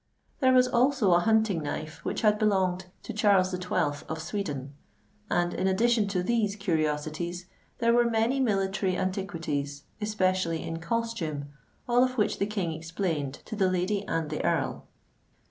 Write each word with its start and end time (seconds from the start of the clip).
There 0.39 0.51
was 0.53 0.67
also 0.67 1.13
a 1.13 1.19
hunting 1.19 1.61
knife 1.61 2.03
which 2.03 2.21
had 2.21 2.39
belonged 2.39 2.87
to 3.03 3.13
Charles 3.13 3.51
XII. 3.51 3.75
of 4.09 4.19
Sweden; 4.19 4.73
and 5.29 5.53
in 5.53 5.67
addition 5.67 6.07
to 6.07 6.23
these 6.23 6.55
curiosities, 6.55 7.45
there 7.77 7.93
were 7.93 8.09
many 8.09 8.39
military 8.39 8.97
antiquities, 8.97 9.83
especially 10.01 10.63
in 10.63 10.79
costume, 10.79 11.49
all 11.87 12.03
of 12.03 12.17
which 12.17 12.39
the 12.39 12.47
King 12.47 12.71
explained 12.71 13.43
to 13.45 13.55
the 13.55 13.69
lady 13.69 14.03
and 14.07 14.31
the 14.31 14.43
Earl. 14.43 14.87